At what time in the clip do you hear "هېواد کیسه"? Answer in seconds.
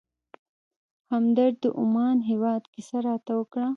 2.29-2.97